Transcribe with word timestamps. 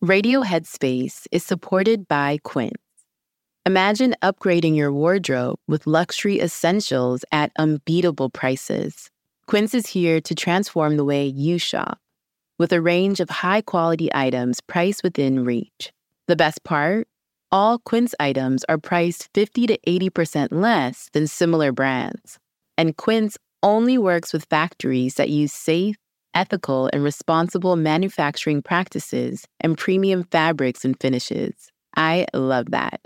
Radio 0.00 0.42
Headspace 0.42 1.26
is 1.32 1.42
supported 1.42 2.06
by 2.06 2.38
Quince. 2.44 2.72
Imagine 3.66 4.14
upgrading 4.22 4.76
your 4.76 4.92
wardrobe 4.92 5.58
with 5.66 5.88
luxury 5.88 6.40
essentials 6.40 7.24
at 7.32 7.50
unbeatable 7.58 8.30
prices. 8.30 9.10
Quince 9.48 9.74
is 9.74 9.88
here 9.88 10.20
to 10.20 10.36
transform 10.36 10.96
the 10.96 11.04
way 11.04 11.26
you 11.26 11.58
shop 11.58 11.98
with 12.60 12.72
a 12.72 12.80
range 12.80 13.18
of 13.18 13.28
high 13.28 13.60
quality 13.60 14.08
items 14.14 14.60
priced 14.60 15.02
within 15.02 15.44
reach. 15.44 15.92
The 16.28 16.36
best 16.36 16.62
part? 16.62 17.08
All 17.50 17.80
Quince 17.80 18.14
items 18.20 18.64
are 18.68 18.78
priced 18.78 19.28
50 19.34 19.66
to 19.66 19.78
80% 19.84 20.52
less 20.52 21.10
than 21.12 21.26
similar 21.26 21.72
brands. 21.72 22.38
And 22.76 22.96
Quince 22.96 23.36
only 23.64 23.98
works 23.98 24.32
with 24.32 24.44
factories 24.44 25.16
that 25.16 25.28
use 25.28 25.52
safe, 25.52 25.96
ethical, 26.38 26.88
and 26.92 27.02
responsible 27.02 27.74
manufacturing 27.74 28.62
practices 28.62 29.44
and 29.58 29.76
premium 29.76 30.22
fabrics 30.30 30.84
and 30.84 30.98
finishes. 31.00 31.52
I 31.96 32.26
love 32.32 32.66
that. 32.70 33.00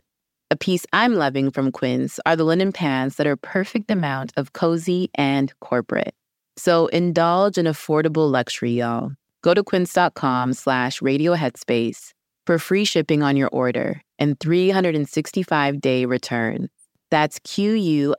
A 0.51 0.57
piece 0.57 0.85
I'm 0.93 1.15
loving 1.15 1.51
from 1.51 1.73
Quince 1.73 2.21
are 2.27 2.37
the 2.37 2.45
linen 2.45 2.73
pants 2.73 3.17
that 3.17 3.27
are 3.27 3.37
perfect 3.37 3.91
amount 3.91 4.33
of 4.37 4.53
cozy 4.53 5.11
and 5.15 5.51
corporate. 5.61 6.15
So 6.59 6.89
indulge 6.89 7.57
in 7.57 7.65
affordable 7.65 8.31
luxury, 8.31 8.73
y'all. 8.73 9.13
Go 9.41 9.55
to 9.55 9.65
quince.com 9.65 10.53
slash 10.53 11.01
radioheadspace 11.01 12.13
for 12.47 12.59
free 12.59 12.85
shipping 12.85 13.23
on 13.23 13.35
your 13.35 13.49
order 13.49 14.03
and 14.19 14.39
365-day 14.39 16.05
return. 16.05 16.69
That's 17.11 17.39
Q-U-I-N-C-E 17.45 18.17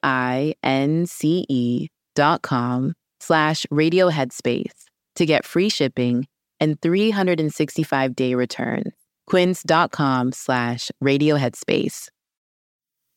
dot 2.16 2.42
com 2.42 2.94
slash 3.20 3.66
radioheadspace 3.72 4.84
to 5.16 5.26
get 5.26 5.46
free 5.46 5.70
shipping 5.70 6.28
and 6.60 6.80
365-day 6.82 8.36
return. 8.36 8.84
quince.com 9.28 10.32
slash 10.32 10.92
radio 11.02 11.36
radioheadspace. 11.38 12.10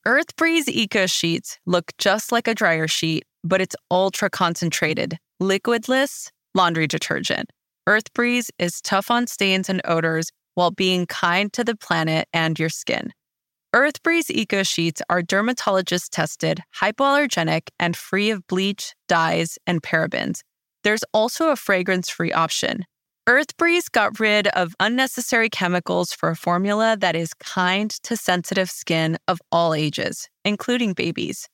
EarthBreeze 0.07 0.69
Eco 0.69 1.07
Sheets 1.07 1.59
look 1.67 1.91
just 1.98 2.31
like 2.31 2.47
a 2.47 2.55
dryer 2.55 2.87
sheet, 2.87 3.25
but 3.43 3.61
it's 3.61 3.75
ultra 3.91 4.31
concentrated, 4.31 5.19
liquidless 5.43 6.31
laundry 6.55 6.87
detergent. 6.87 7.51
EarthBreeze 7.89 8.48
is 8.59 8.81
tough 8.81 9.11
on 9.11 9.27
stains 9.27 9.69
and 9.69 9.81
odors 9.85 10.31
while 10.55 10.70
being 10.70 11.07
kind 11.07 11.53
to 11.53 11.63
the 11.63 11.77
planet 11.77 12.27
and 12.33 12.59
your 12.59 12.69
skin. 12.69 13.13
EarthBreeze 13.75 14.31
Eco 14.31 14.63
Sheets 14.63 15.03
are 15.11 15.23
dermatologist 15.23 16.13
tested, 16.13 16.61
hypoallergenic, 16.81 17.69
and 17.79 17.97
free 17.97 18.31
of 18.31 18.47
bleach, 18.47 18.95
dyes, 19.07 19.59
and 19.67 19.83
parabens. 19.83 20.41
There's 20.87 21.03
also 21.12 21.48
a 21.48 21.56
fragrance 21.56 22.09
free 22.09 22.31
option. 22.31 22.84
EarthBreeze 23.29 23.91
got 23.91 24.20
rid 24.20 24.47
of 24.47 24.77
unnecessary 24.79 25.48
chemicals 25.48 26.12
for 26.12 26.29
a 26.29 26.37
formula 26.37 26.97
that 27.01 27.17
is 27.17 27.34
kind 27.34 27.91
to 28.05 28.17
sensitive 28.17 28.70
skin 28.70 29.19
of 29.27 29.41
all 29.51 29.75
ages, 29.75 30.29
including 30.45 30.92
babies. 30.92 31.48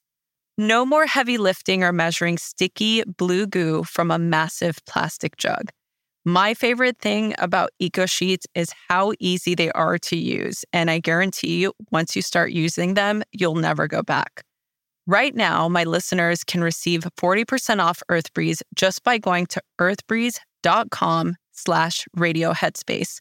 No 0.58 0.84
more 0.84 1.06
heavy 1.06 1.38
lifting 1.38 1.82
or 1.82 1.94
measuring 1.94 2.36
sticky 2.36 3.04
blue 3.04 3.46
goo 3.46 3.84
from 3.84 4.10
a 4.10 4.18
massive 4.18 4.80
plastic 4.84 5.38
jug. 5.38 5.70
My 6.26 6.52
favorite 6.52 6.98
thing 6.98 7.34
about 7.38 7.70
Eco 7.78 8.04
Sheets 8.04 8.46
is 8.54 8.74
how 8.90 9.14
easy 9.18 9.54
they 9.54 9.72
are 9.72 9.96
to 9.96 10.16
use. 10.18 10.62
And 10.74 10.90
I 10.90 10.98
guarantee 10.98 11.62
you, 11.62 11.72
once 11.90 12.14
you 12.14 12.20
start 12.20 12.52
using 12.52 12.92
them, 12.92 13.22
you'll 13.32 13.54
never 13.54 13.88
go 13.88 14.02
back. 14.02 14.44
Right 15.06 15.34
now, 15.34 15.68
my 15.68 15.82
listeners 15.82 16.44
can 16.44 16.62
receive 16.62 17.02
40% 17.18 17.80
off 17.80 18.02
EarthBreeze 18.08 18.62
just 18.76 19.02
by 19.02 19.18
going 19.18 19.46
to 19.46 19.60
earthbreeze.com 19.80 21.36
slash 21.50 22.06
radio 22.14 22.52
headspace. 22.52 23.18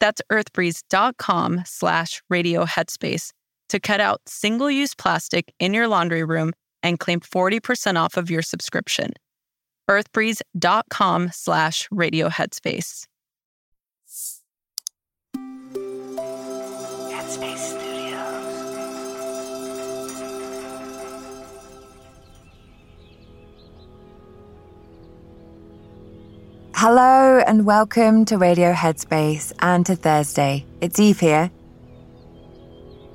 That's 0.00 0.22
earthbreeze.com 0.32 1.62
slash 1.66 2.22
radio 2.30 2.64
headspace 2.64 3.30
to 3.68 3.78
cut 3.78 4.00
out 4.00 4.20
single 4.26 4.70
use 4.70 4.94
plastic 4.94 5.52
in 5.58 5.74
your 5.74 5.86
laundry 5.86 6.24
room 6.24 6.52
and 6.82 6.98
claim 6.98 7.20
40% 7.20 7.96
off 7.96 8.16
of 8.16 8.30
your 8.30 8.42
subscription. 8.42 9.12
earthbreeze.com 9.90 11.30
slash 11.32 11.88
radio 11.90 12.28
headspace. 12.30 13.06
Headspace 17.10 17.91
Hello 26.84 27.38
and 27.38 27.64
welcome 27.64 28.24
to 28.24 28.38
Radio 28.38 28.72
Headspace 28.72 29.52
and 29.60 29.86
to 29.86 29.94
Thursday. 29.94 30.66
It's 30.80 30.98
Eve 30.98 31.20
here. 31.20 31.48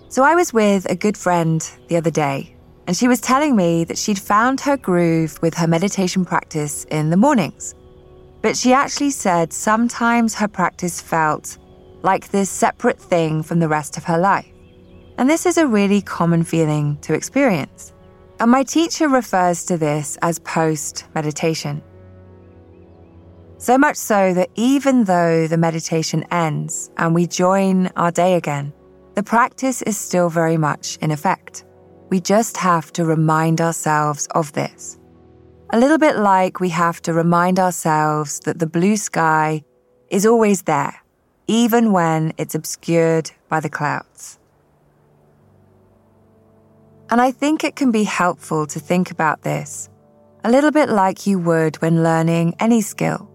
So, 0.08 0.24
I 0.24 0.36
was 0.36 0.54
with 0.54 0.90
a 0.90 0.96
good 0.96 1.18
friend 1.18 1.62
the 1.90 1.98
other 1.98 2.10
day, 2.10 2.56
and 2.88 2.96
she 2.96 3.10
was 3.10 3.20
telling 3.20 3.58
me 3.58 3.84
that 3.84 3.98
she'd 3.98 4.20
found 4.20 4.62
her 4.62 4.78
groove 4.78 5.38
with 5.42 5.54
her 5.56 5.68
meditation 5.68 6.24
practice 6.24 6.86
in 6.86 7.10
the 7.10 7.18
mornings. 7.18 7.76
But 8.42 8.56
she 8.56 8.72
actually 8.72 9.10
said 9.10 9.52
sometimes 9.52 10.34
her 10.36 10.48
practice 10.48 11.02
felt 11.02 11.58
like 12.04 12.30
this 12.30 12.50
separate 12.50 13.02
thing 13.02 13.44
from 13.44 13.60
the 13.60 13.68
rest 13.68 13.98
of 13.98 14.06
her 14.06 14.18
life. 14.18 14.48
And 15.18 15.30
this 15.30 15.46
is 15.46 15.58
a 15.58 15.68
really 15.68 16.02
common 16.02 16.46
feeling 16.46 17.00
to 17.02 17.14
experience. 17.14 17.92
And 18.40 18.50
my 18.50 18.64
teacher 18.64 19.10
refers 19.10 19.66
to 19.66 19.78
this 19.78 20.18
as 20.22 20.40
post 20.40 21.04
meditation. 21.14 21.82
So 23.60 23.76
much 23.76 23.98
so 23.98 24.36
that 24.36 24.52
even 24.56 25.06
though 25.06 25.48
the 25.48 25.58
meditation 25.58 26.24
ends 26.30 26.92
and 26.98 27.16
we 27.16 27.26
join 27.26 27.88
our 27.96 28.12
day 28.12 28.36
again, 28.36 28.72
the 29.16 29.24
practice 29.24 29.82
is 29.82 29.98
still 29.98 30.30
very 30.30 30.58
much 30.58 30.98
in 30.98 31.10
effect. 31.10 31.66
We 32.10 32.20
just 32.20 32.56
have 32.58 32.94
to 32.94 33.04
remind 33.04 33.60
ourselves 33.60 34.28
of 34.36 34.54
this. 34.54 35.00
A 35.72 35.80
little 35.80 35.98
bit 35.98 36.18
like 36.18 36.60
we 36.60 36.70
have 36.70 37.02
to 37.02 37.14
remind 37.14 37.60
ourselves 37.60 38.40
that 38.42 38.60
the 38.60 38.68
blue 38.68 38.96
sky 38.96 39.64
is 40.12 40.26
always 40.26 40.62
there, 40.62 41.02
even 41.48 41.92
when 41.92 42.34
it's 42.38 42.54
obscured 42.54 43.32
by 43.50 43.60
the 43.60 43.70
clouds. 43.70 44.38
And 47.10 47.20
I 47.20 47.32
think 47.32 47.64
it 47.64 47.76
can 47.76 47.92
be 47.92 48.04
helpful 48.04 48.68
to 48.68 48.80
think 48.80 49.10
about 49.10 49.42
this 49.42 49.90
a 50.44 50.52
little 50.52 50.72
bit 50.72 50.88
like 50.88 51.26
you 51.26 51.40
would 51.40 51.76
when 51.82 52.04
learning 52.04 52.56
any 52.60 52.80
skill. 52.80 53.30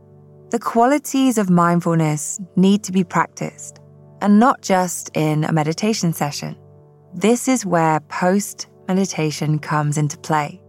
The 0.53 0.59
qualities 0.59 1.39
of 1.39 1.49
mindfulness 1.49 2.39
need 2.57 2.85
to 2.85 2.93
be 2.93 3.05
practiced, 3.05 3.81
and 4.21 4.39
not 4.39 4.61
just 4.61 5.11
in 5.15 5.45
a 5.45 5.53
meditation 5.53 6.13
session. 6.13 6.59
This 7.15 7.49
is 7.49 7.65
where 7.65 8.01
post 8.01 8.67
meditation 8.87 9.59
comes 9.59 9.97
into 9.97 10.19
play. 10.19 10.61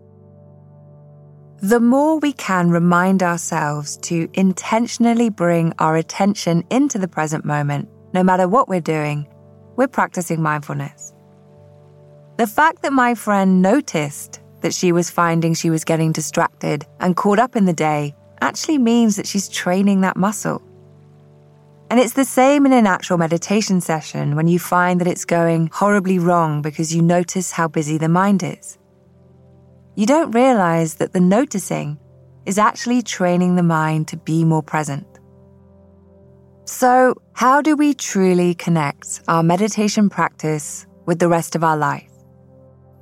The 1.61 1.81
more 1.81 2.17
we 2.19 2.31
can 2.31 2.69
remind 2.69 3.23
ourselves 3.23 3.97
to 4.03 4.29
intentionally 4.35 5.29
bring 5.29 5.73
our 5.79 5.97
attention 5.97 6.63
into 6.69 6.97
the 6.97 7.09
present 7.09 7.43
moment, 7.43 7.89
no 8.13 8.23
matter 8.23 8.47
what 8.47 8.69
we're 8.69 8.79
doing, 8.79 9.27
we're 9.75 9.89
practicing 9.89 10.41
mindfulness. 10.41 11.13
The 12.37 12.47
fact 12.47 12.83
that 12.83 12.93
my 12.93 13.15
friend 13.15 13.61
noticed 13.61 14.39
that 14.61 14.73
she 14.73 14.93
was 14.93 15.09
finding 15.09 15.53
she 15.53 15.69
was 15.69 15.83
getting 15.83 16.13
distracted 16.13 16.85
and 17.01 17.17
caught 17.17 17.37
up 17.37 17.57
in 17.57 17.65
the 17.65 17.73
day 17.73 18.15
actually 18.43 18.77
means 18.77 19.15
that 19.15 19.25
she's 19.25 19.47
training 19.47 20.01
that 20.01 20.17
muscle. 20.17 20.61
And 21.89 21.99
it's 21.99 22.13
the 22.13 22.25
same 22.25 22.65
in 22.65 22.73
a 22.73 22.81
natural 22.81 23.17
meditation 23.17 23.79
session 23.79 24.35
when 24.35 24.47
you 24.47 24.59
find 24.59 24.99
that 24.99 25.07
it's 25.07 25.25
going 25.25 25.69
horribly 25.71 26.19
wrong 26.19 26.61
because 26.61 26.93
you 26.93 27.01
notice 27.01 27.51
how 27.51 27.67
busy 27.67 27.97
the 27.97 28.09
mind 28.09 28.43
is. 28.43 28.77
You 29.95 30.05
don't 30.05 30.31
realize 30.31 30.95
that 30.95 31.13
the 31.13 31.21
noticing 31.21 31.97
is 32.45 32.57
actually 32.57 33.01
training 33.01 33.55
the 33.55 33.63
mind 33.63 34.07
to 34.09 34.17
be 34.17 34.43
more 34.43 34.63
present. 34.63 35.07
So, 36.65 37.15
how 37.33 37.61
do 37.61 37.75
we 37.75 37.93
truly 37.93 38.55
connect 38.55 39.21
our 39.27 39.43
meditation 39.43 40.09
practice 40.09 40.85
with 41.05 41.19
the 41.19 41.29
rest 41.29 41.55
of 41.55 41.63
our 41.63 41.77
life? 41.77 42.11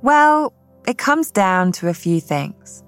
Well, 0.02 0.52
it 0.86 0.98
comes 0.98 1.30
down 1.30 1.72
to 1.72 1.88
a 1.88 1.94
few 1.94 2.20
things. 2.20 2.82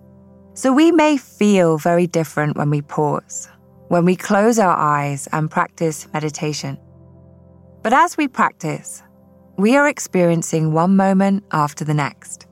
So 0.57 0.73
we 0.73 0.93
may 0.93 1.17
feel 1.17 1.79
very 1.79 2.07
different 2.07 2.57
when 2.57 2.71
we 2.71 2.81
pause, 2.81 3.49
when 3.89 4.05
we 4.05 4.15
close 4.15 4.61
our 4.61 4.77
eyes 4.77 5.27
and 5.33 5.51
practice 5.51 6.07
meditation. 6.13 6.79
But 7.83 7.93
as 7.93 8.17
we 8.17 8.29
practice, 8.29 9.03
we 9.57 9.77
are 9.77 9.89
experiencing 9.89 10.73
one 10.73 10.95
moment 10.95 11.43
after 11.51 11.85
the 11.85 11.93
next. 11.93 12.47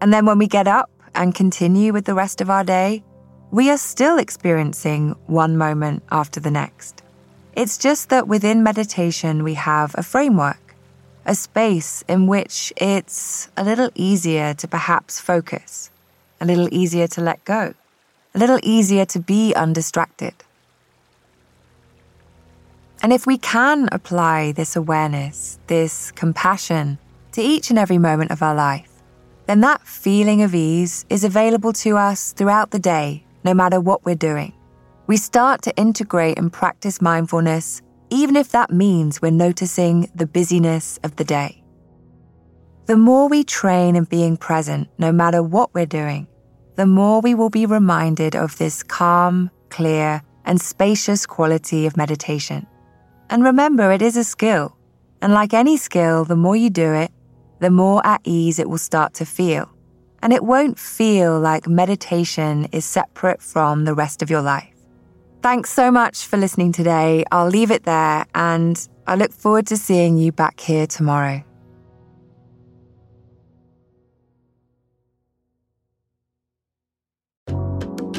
And 0.00 0.12
then 0.12 0.26
when 0.26 0.38
we 0.38 0.48
get 0.48 0.66
up 0.66 0.90
and 1.14 1.32
continue 1.32 1.92
with 1.92 2.06
the 2.06 2.14
rest 2.14 2.40
of 2.40 2.50
our 2.50 2.64
day, 2.64 3.04
we 3.52 3.70
are 3.70 3.78
still 3.78 4.18
experiencing 4.18 5.14
one 5.26 5.56
moment 5.56 6.02
after 6.10 6.40
the 6.40 6.50
next. 6.50 7.04
It's 7.52 7.78
just 7.78 8.08
that 8.08 8.26
within 8.26 8.64
meditation, 8.64 9.44
we 9.44 9.54
have 9.54 9.94
a 9.96 10.02
framework, 10.02 10.74
a 11.24 11.36
space 11.36 12.02
in 12.08 12.26
which 12.26 12.72
it's 12.76 13.48
a 13.56 13.62
little 13.62 13.90
easier 13.94 14.54
to 14.54 14.66
perhaps 14.66 15.20
focus 15.20 15.92
a 16.40 16.44
little 16.44 16.68
easier 16.72 17.06
to 17.08 17.20
let 17.20 17.44
go, 17.44 17.74
a 18.34 18.38
little 18.38 18.58
easier 18.62 19.04
to 19.06 19.18
be 19.18 19.54
undistracted. 19.54 20.34
And 23.02 23.12
if 23.12 23.26
we 23.26 23.36
can 23.36 23.88
apply 23.92 24.52
this 24.52 24.76
awareness, 24.76 25.58
this 25.66 26.10
compassion 26.12 26.98
to 27.32 27.42
each 27.42 27.70
and 27.70 27.78
every 27.78 27.98
moment 27.98 28.30
of 28.30 28.42
our 28.42 28.54
life, 28.54 28.90
then 29.46 29.60
that 29.60 29.82
feeling 29.82 30.42
of 30.42 30.54
ease 30.54 31.04
is 31.10 31.24
available 31.24 31.72
to 31.74 31.96
us 31.96 32.32
throughout 32.32 32.70
the 32.70 32.78
day, 32.78 33.24
no 33.44 33.52
matter 33.52 33.80
what 33.80 34.04
we're 34.04 34.14
doing. 34.14 34.54
We 35.06 35.18
start 35.18 35.60
to 35.62 35.76
integrate 35.76 36.38
and 36.38 36.50
practice 36.50 37.02
mindfulness, 37.02 37.82
even 38.08 38.36
if 38.36 38.50
that 38.52 38.70
means 38.70 39.20
we're 39.20 39.30
noticing 39.32 40.10
the 40.14 40.26
busyness 40.26 40.98
of 41.02 41.16
the 41.16 41.24
day. 41.24 41.63
The 42.86 42.98
more 42.98 43.28
we 43.28 43.44
train 43.44 43.96
in 43.96 44.04
being 44.04 44.36
present, 44.36 44.88
no 44.98 45.10
matter 45.10 45.42
what 45.42 45.72
we're 45.72 45.86
doing, 45.86 46.26
the 46.76 46.84
more 46.84 47.22
we 47.22 47.34
will 47.34 47.48
be 47.48 47.64
reminded 47.64 48.36
of 48.36 48.58
this 48.58 48.82
calm, 48.82 49.50
clear, 49.70 50.20
and 50.44 50.60
spacious 50.60 51.24
quality 51.24 51.86
of 51.86 51.96
meditation. 51.96 52.66
And 53.30 53.42
remember, 53.42 53.90
it 53.90 54.02
is 54.02 54.18
a 54.18 54.24
skill. 54.24 54.76
And 55.22 55.32
like 55.32 55.54
any 55.54 55.78
skill, 55.78 56.26
the 56.26 56.36
more 56.36 56.56
you 56.56 56.68
do 56.68 56.92
it, 56.92 57.10
the 57.60 57.70
more 57.70 58.06
at 58.06 58.20
ease 58.24 58.58
it 58.58 58.68
will 58.68 58.76
start 58.76 59.14
to 59.14 59.24
feel. 59.24 59.70
And 60.22 60.30
it 60.30 60.44
won't 60.44 60.78
feel 60.78 61.40
like 61.40 61.66
meditation 61.66 62.66
is 62.70 62.84
separate 62.84 63.40
from 63.40 63.86
the 63.86 63.94
rest 63.94 64.20
of 64.20 64.28
your 64.28 64.42
life. 64.42 64.74
Thanks 65.40 65.70
so 65.70 65.90
much 65.90 66.26
for 66.26 66.36
listening 66.36 66.72
today. 66.72 67.24
I'll 67.32 67.48
leave 67.48 67.70
it 67.70 67.84
there 67.84 68.26
and 68.34 68.86
I 69.06 69.14
look 69.14 69.32
forward 69.32 69.66
to 69.68 69.78
seeing 69.78 70.18
you 70.18 70.32
back 70.32 70.60
here 70.60 70.86
tomorrow. 70.86 71.44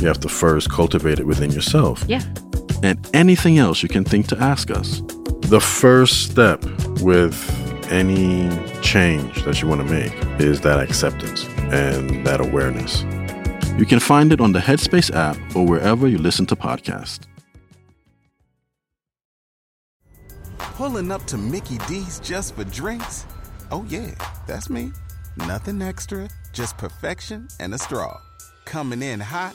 you 0.00 0.08
have 0.08 0.20
to 0.20 0.28
first 0.28 0.70
cultivate 0.70 1.18
it 1.18 1.26
within 1.26 1.50
yourself. 1.50 2.04
Yeah. 2.06 2.22
And 2.82 3.08
anything 3.14 3.58
else 3.58 3.82
you 3.82 3.88
can 3.88 4.04
think 4.04 4.26
to 4.28 4.38
ask 4.38 4.70
us. 4.70 5.00
The 5.48 5.60
first 5.60 6.30
step 6.30 6.64
with 7.00 7.36
any 7.90 8.50
change 8.80 9.44
that 9.44 9.62
you 9.62 9.68
want 9.68 9.86
to 9.86 9.92
make 9.92 10.12
is 10.40 10.60
that 10.62 10.80
acceptance 10.80 11.44
and 11.72 12.26
that 12.26 12.40
awareness. 12.40 13.02
You 13.78 13.86
can 13.86 14.00
find 14.00 14.32
it 14.32 14.40
on 14.40 14.52
the 14.52 14.58
Headspace 14.58 15.14
app 15.14 15.36
or 15.54 15.66
wherever 15.66 16.08
you 16.08 16.18
listen 16.18 16.46
to 16.46 16.56
podcasts. 16.56 17.26
Pulling 20.58 21.10
up 21.10 21.24
to 21.26 21.36
Mickey 21.36 21.78
D's 21.88 22.20
just 22.20 22.54
for 22.54 22.64
drinks? 22.64 23.24
Oh, 23.70 23.84
yeah, 23.88 24.10
that's 24.46 24.68
me. 24.68 24.92
Nothing 25.36 25.80
extra, 25.82 26.28
just 26.52 26.76
perfection 26.76 27.48
and 27.60 27.74
a 27.74 27.78
straw. 27.78 28.20
Coming 28.64 29.02
in 29.02 29.20
hot 29.20 29.54